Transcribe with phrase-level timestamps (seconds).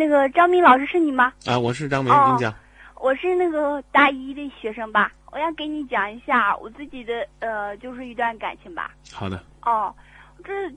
[0.00, 1.30] 那个张明老师是你吗？
[1.46, 2.54] 啊，我是张明，哦您讲。
[2.96, 8.92] 我是那个大一的学生吧，我想给你讲一下我自己的呃，就是一段感情吧。
[9.12, 9.94] 好的，哦，
[10.42, 10.70] 这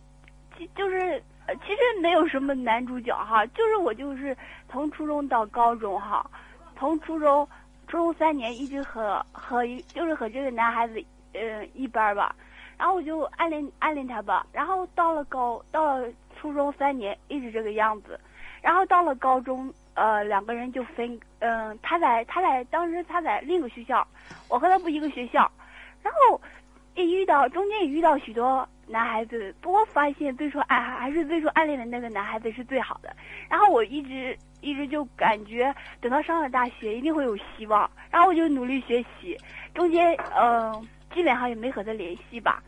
[0.57, 4.36] 其就是呃其实没有什么男主角哈，就是我就是
[4.70, 6.29] 从初中到高中哈，
[6.77, 7.47] 从初中
[7.87, 11.01] 初中三年一直和和一就是和这个男孩子
[11.31, 12.35] 呃一班吧，
[12.77, 18.19] 然后我就暗恋暗恋他吧，然后到了高到了初中三年一直这个样子，
[18.64, 24.07] 然后到了高中呃两个人就分嗯、他在他在当时他在另一个学校，
[24.50, 25.51] 我和他不一个学校，
[26.01, 26.42] 然后。
[26.96, 33.11] 也遇到中间也遇到许多男孩子，不过发现最初爱还是最初暗恋的那个男孩子是最好的。
[33.50, 39.36] 然后我一直一直就感觉等到上了大学一定会有希望，然后我就努力学习，
[39.73, 42.61] 中间嗯、基本上也没和他联系吧。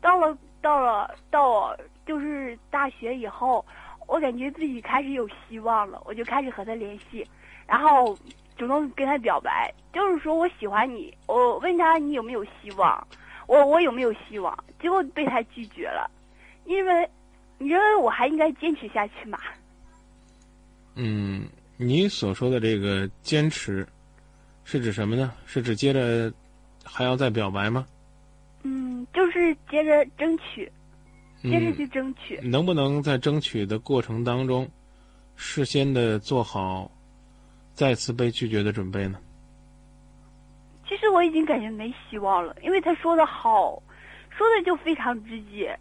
[0.00, 1.72] 到了到了到
[2.04, 3.64] 就是大学以后，
[4.10, 7.24] 我感觉自己开始有希望了，我就开始和他联系，
[7.64, 8.18] 然后
[8.58, 13.06] 主动跟他表白，就是说我喜欢你，我问他你有没有希望。
[13.46, 14.64] 我我有没有希望？
[14.80, 16.10] 结果被他拒绝了，
[16.64, 17.08] 因为
[17.58, 19.38] 你认为我还应该坚持下去吗？
[20.96, 23.86] 嗯，你所说的这个坚持，
[24.64, 25.32] 是指什么呢？
[25.46, 26.32] 是指接着
[26.84, 27.86] 还要再表白吗？
[28.64, 30.70] 嗯，就是接着争取，
[31.42, 32.38] 接着嗯，去争取。
[32.42, 34.68] 能不能在争取的过程当中，
[35.36, 36.90] 事先的做好
[37.72, 39.18] 再次被拒绝的准备呢？
[40.86, 43.80] 其实我已经感觉没希望了，因为他说的好，
[44.28, 45.78] 说的就非常直接，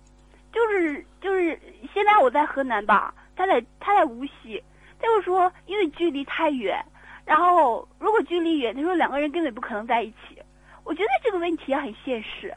[0.53, 1.59] 就是就是
[1.93, 4.63] 现在我在河南吧，他在他在无锡，
[4.99, 6.79] 他就说因为距离太远，
[7.25, 10.39] 然后如果距离远，他说两个人根本不可能在一起。
[10.83, 12.55] 我觉得这个问题也很现实，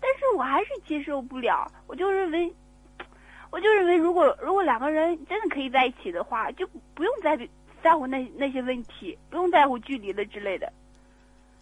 [0.00, 2.52] 但是我还是接受不了，我就认为，
[3.50, 7.36] 我就认为如果如果两个人真的可以在一起的话，就不用再
[7.82, 10.72] 在乎那那些问题，不用在乎距离的之类的。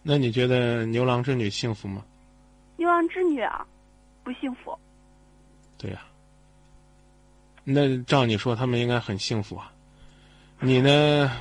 [0.03, 2.03] 那你觉得牛郎织女幸福吗？
[2.77, 3.65] 牛郎织女啊，
[4.23, 4.77] 不幸福。
[5.77, 6.01] 对呀、
[7.63, 9.71] 那照你说，他们应该很幸福啊。
[10.59, 11.31] 你呢，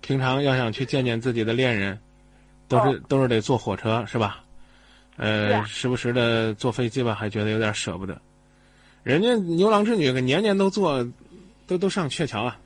[0.00, 2.00] 平常要想去见见自己的恋人，
[2.68, 4.41] 都是、哦都是得坐火车是吧？
[5.22, 8.20] 对呃，啊时不时的坐飞机吧，还觉得有点舍不得。
[9.04, 11.06] 人家牛郎织女可年年都坐，
[11.66, 12.58] 都都上鹊桥啊，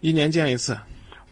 [0.00, 0.76] 一年见一次。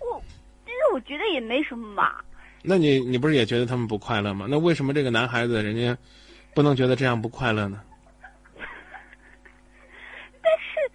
[0.00, 0.22] 我，
[0.64, 2.14] 其实我觉得也没什么嘛。
[2.62, 4.46] 那你你不是也觉得他们不快乐吗？
[4.48, 5.96] 那为什么这个男孩子人家
[6.54, 7.82] 不能觉得这样不快乐呢？
[10.42, 10.90] 但是，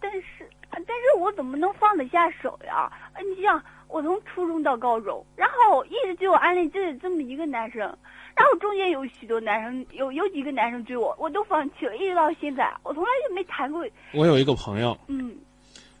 [0.00, 2.90] 但是，啊但是我怎么能放得下手呀？
[3.12, 7.96] 啊你想，我从初中到高中，然后一直就暗恋这这么一个男生，
[8.36, 13.84] 然后中间有许多男生，有有几个男生追我，我都放弃了，一直到现在，我从来就没谈过。
[14.12, 15.34] 我有一个朋友，嗯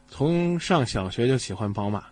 [0.08, 2.04] 从上小学就喜欢宝马，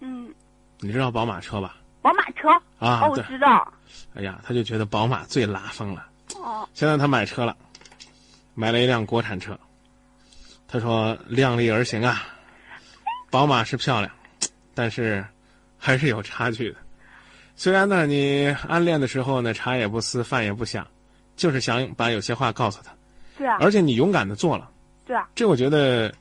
[0.00, 0.32] 嗯，
[0.78, 1.76] 你知道宝马车吧？
[2.00, 2.48] 宝马车
[2.78, 3.72] 啊，哦，我，知道。
[4.14, 6.06] 哎呀，他就觉得宝马最拉风了。
[6.36, 7.56] 哦，现在他买车了，
[8.54, 9.58] 买了一辆国产车。
[10.66, 12.22] 他说：“量力而行啊，
[13.30, 14.10] 宝马是漂亮，
[14.74, 15.24] 但是
[15.78, 16.78] 还是有差距的。
[17.56, 20.86] 虽然呢，你暗恋的时候呢，茶也不思，饭也不想，
[21.36, 22.92] 就是想把有些话告诉他，
[23.38, 24.70] 对啊，而且你勇敢的做了，
[25.06, 26.12] 对啊，这我觉得，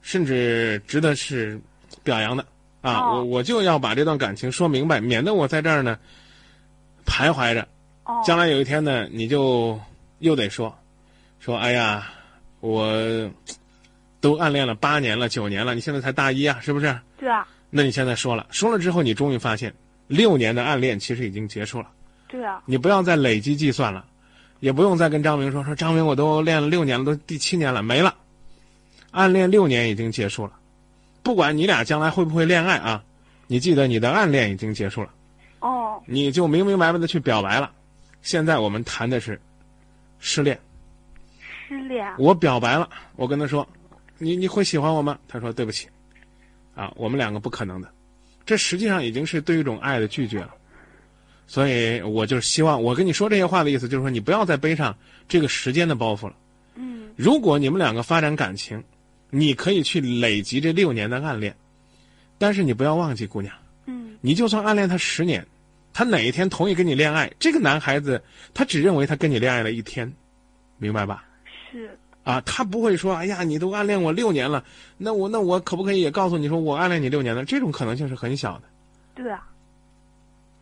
[0.00, 1.60] 甚至值得是
[2.02, 2.44] 表扬的。
[2.80, 2.98] 啊！
[2.98, 3.18] 哦。
[3.18, 5.96] 我我就要把这段感情说明白，免得我在这儿呢
[7.06, 7.66] 徘徊着。
[8.04, 9.78] 哦，将来有一天呢，你就
[10.18, 10.76] 又得说，
[11.38, 12.08] 说哎呀，
[12.58, 12.92] 我
[14.20, 16.98] 都暗恋了八年了、九年了，你现在才大一啊，是不是？
[17.16, 19.72] 对啊，那你现在说了，说了之后，你终于发现，
[20.12, 21.88] 六年的暗恋其实已经结束了。
[22.28, 24.04] 对啊，你不要再累积计算了，
[24.60, 28.14] 也不用再跟张明说说张明，我都练了六年了，都第七年了，没了。
[29.10, 30.52] 暗恋六年已经结束了，
[31.22, 33.04] 不管你俩将来会不会恋爱啊，
[33.46, 35.10] 你记得你的暗恋已经结束了，
[35.60, 37.70] 哦，你就明明白白的去表白了。
[38.22, 39.38] 现在我们谈的是
[40.18, 40.58] 失恋，
[41.68, 43.68] 失恋啊，我表白了，我跟他说，
[44.16, 45.18] 你你会喜欢我吗？
[45.28, 45.88] 他说对不起，
[46.74, 47.88] 啊，我们两个不可能的，
[48.44, 50.54] 这实际上已经是对一种爱的拒绝了。
[51.46, 54.96] 所以我就是希望，我跟你说这些话的意思，就是说你不要再背上
[55.28, 56.34] 这个时间的包袱了。
[56.76, 58.82] 嗯如果你们两个发展感情，
[59.28, 61.54] 你可以去累积这六年的暗恋，
[62.38, 63.54] 但是你不要忘记，姑娘，
[63.86, 65.46] 嗯，你就算暗恋他十年，
[65.92, 68.22] 他哪一天同意跟你恋爱，这个男孩子
[68.54, 70.10] 他只认为他跟你恋爱了一天，
[70.78, 71.24] 明白吧？
[71.70, 74.64] 是，啊，他不会说，哎呀，你都暗恋我六年了，
[74.96, 77.44] 那我那我可不可以也告诉你说我暗恋你六年了？
[77.44, 78.62] 这种可能性是很小的。
[79.14, 79.46] 对啊，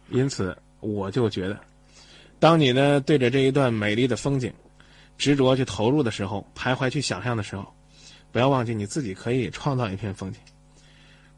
[0.09, 1.59] 因此，我就觉得，
[2.39, 4.53] 当你呢对着这一段美丽的风景，
[5.19, 7.67] 执着去投入的时候，徘徊去想象的时候，
[8.33, 10.41] 不要忘记你自己可以创造一片风景。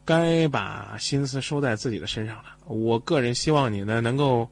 [0.05, 2.43] 该把心思收在自己的身上了。
[2.65, 4.49] 我个人希望你呢能够，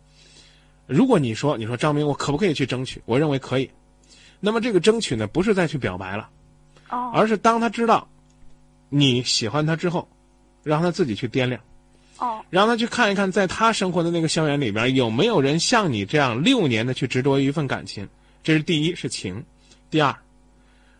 [0.85, 3.01] 如果你说你说张明，我可不可以去争取？
[3.05, 3.71] 我认为可以。
[4.41, 6.29] 那么这个争取呢，不是再去表白了，
[6.89, 8.09] 哦而是当他知道
[8.89, 10.09] 你喜欢他之后，
[10.63, 11.61] 让他自己去掂量，
[12.17, 18.09] 哦让他去看一看，在他生活的那个校园里边有没有人像你这样六年的去执着于一份感情。
[18.43, 19.35] 这是第一，是情；
[19.91, 20.15] 第二，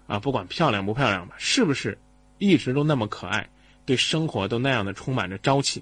[0.05, 1.97] 啊，不管漂亮不漂亮吧，是不是
[2.37, 3.49] 一直都那么可爱，
[3.83, 5.81] 对生活都那样的充满着朝气；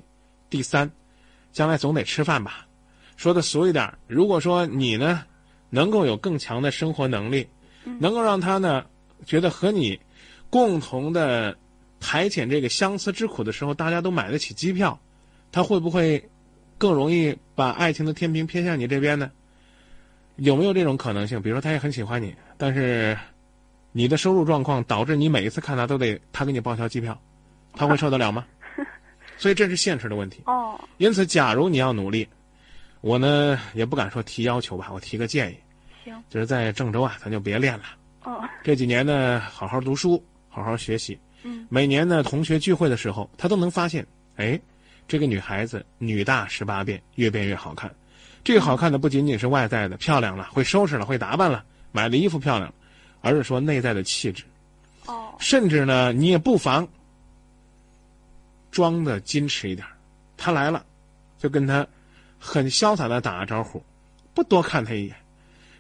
[0.49, 0.89] 第三，
[1.51, 2.65] 将来总得吃饭吧。
[3.17, 5.25] 说的俗一点，如果说你呢，
[5.69, 7.47] 能够有更强的生活能力，
[7.99, 8.85] 能够让他呢
[9.25, 9.99] 觉得和你
[10.49, 11.57] 共同的
[11.99, 14.99] 排遣这个相思之苦的时候，大家都买得起机票，
[15.51, 16.29] 他会不会
[16.77, 19.31] 更容易把爱情的天平偏向你这边呢？
[20.37, 21.41] 有没有这种可能性？
[21.41, 23.17] 比如说他也很喜欢你，但是
[23.91, 27.19] 你的收入状况导致你每一次看他都得他给你报销机票，
[27.73, 28.45] 他会受得了吗？
[29.37, 30.41] 所以这是现实的问题。
[30.45, 32.27] 哦因此，假如你要努力，
[33.01, 35.57] 我呢也不敢说提要求吧，我提个建议，
[36.03, 37.83] 行就是在郑州啊，咱就别练了。
[38.23, 41.17] 哦这几年呢，好好读书，好好学习。
[41.43, 44.05] 嗯每年呢，同学聚会的时候，他都能发现，
[44.35, 44.59] 哎，
[45.07, 47.89] 这个女孩子女大十八变，越变越好看。
[48.43, 52.75] 这个好看的不仅仅是外在的漂亮了，会收拾了，会打扮了，买的衣服漂亮了，
[53.21, 54.43] 而是说内在的气质。
[55.05, 56.85] 哦甚至呢，你也不妨
[58.71, 59.93] 装的矜持一点儿。
[60.35, 60.85] 他来了，
[61.37, 61.87] 就跟他
[62.39, 63.83] 很潇洒的打个招呼，
[64.33, 65.15] 不多看他一眼，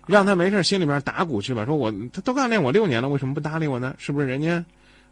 [0.05, 1.65] 让他没事心里边打鼓去吧。
[1.65, 3.95] 说我他都暗恋我六年了，为什么不搭理我呢？
[3.97, 4.63] 是不是人家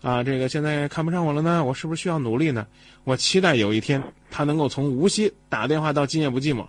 [0.02, 1.64] 啊这个现在看不上我了呢？
[1.64, 2.68] 我是不是需要努力呢？
[3.06, 6.66] 我期待有一天他能够从无锡打电话到今夜不寂寞，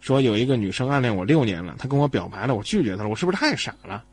[0.00, 4.04] 说有一个女生暗恋我六年了，她跟我表白了，我拒绝她了，我是不是太傻了？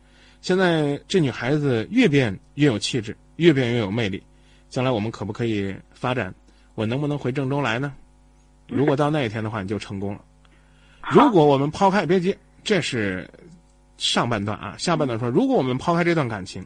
[0.42, 4.24] 现在这女孩子越变越有气质，越变越有魅力，
[4.70, 6.34] 将来我们可不可以发展？
[6.76, 7.92] 我能不能回郑州来呢？
[8.68, 10.22] 如果到那一天的话，你就成功了。
[11.10, 13.30] 如果我们抛开，别急，这是
[13.98, 16.66] 上半段啊，下半段说，如果我们抛开这段感情，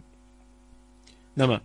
[1.33, 1.61] 那么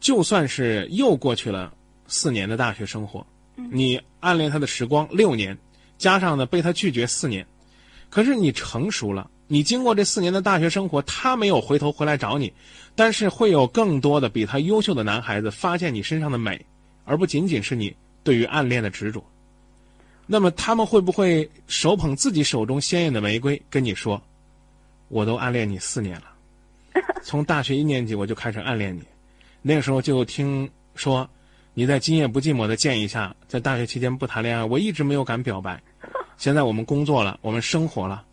[0.00, 1.72] 就算是又过去了
[2.06, 3.26] 四年的大学生活，
[3.70, 5.56] 你暗恋他的时光六年，
[5.96, 7.46] 加上呢被他拒绝四年，
[8.10, 12.52] 可是你成熟了，你经过这四年的大学生活，他没有回头回来找你，
[12.94, 16.62] 但是会有更多的比他优秀的男孩子发现你身上的美，
[17.04, 19.24] 而不仅仅是你对于暗恋的执着。
[20.26, 24.20] 那么他们会不会手捧自己手中鲜艳的玫瑰，跟你说
[25.08, 26.24] ：“我都暗恋你四年了，
[27.22, 29.02] 从大学一年级我就开始暗恋你，
[29.60, 31.28] 那个时候就听说
[31.74, 35.80] 你在今夜不寂寞的建议下，在大学期间不谈恋爱，我一直没有敢表白。
[36.36, 38.24] 现在我们工作了，我们生活了，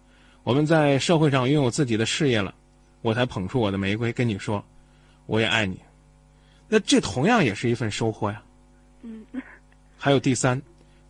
[0.43, 2.53] 我们在社会上拥有自己的事业了，
[3.01, 4.63] 我才捧出我的玫瑰跟你说，
[5.25, 5.77] 我也爱你。
[6.67, 8.41] 那这同样也是一份收获呀。
[9.03, 9.25] 嗯
[9.97, 10.59] 还有第三，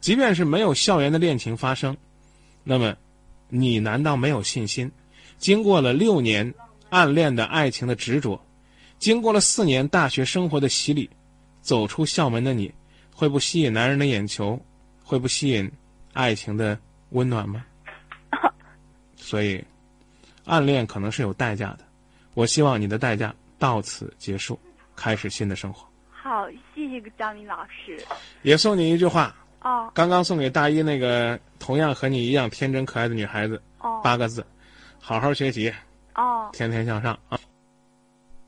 [0.01, 1.95] 即便是没有校园的恋情发生，
[2.63, 2.93] 那么
[3.47, 4.91] 你难道没有信心？
[5.37, 6.53] 经过了六年
[6.89, 8.43] 暗恋的爱情的执着，
[8.99, 11.09] 经过了四年大学生活的洗礼，
[11.61, 12.73] 走出校门的你，
[13.13, 14.59] 会不吸引男人的眼球？
[15.03, 15.71] 会不吸引
[16.13, 16.77] 爱情的
[17.09, 17.63] 温暖吗？
[19.15, 19.63] 所以，
[20.45, 21.79] 暗恋可能是有代价的。
[22.33, 24.57] 我希望你的代价到此结束，
[24.95, 25.85] 开始新的生活。
[26.09, 28.01] 好，谢谢张明老师。
[28.41, 34.45] 也送你一句话，哦刚刚送给大一那个同样和你一样天真可爱的女孩子，哦八个字：
[34.99, 35.73] 好好学习，
[36.15, 36.49] 哦。
[36.53, 37.39] 天天向上啊！